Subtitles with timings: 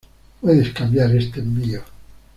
[0.41, 1.83] puedes cambiar este envío